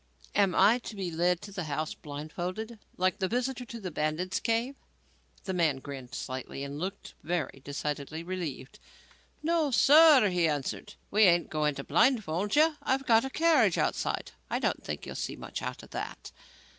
[0.33, 4.39] Am I to be led to the house blindfolded, like the visitor to the bandit's
[4.39, 4.75] cave?"
[5.43, 8.79] The man grinned slightly and looked very decidedly relieved.
[9.43, 12.77] "No, sir," he answered; "we ain't going to blindfold you.
[12.81, 14.31] I've got a carriage outside.
[14.49, 16.31] I don't think you'll see much out of that."